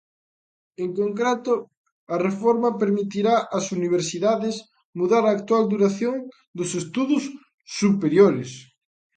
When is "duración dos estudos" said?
5.73-7.23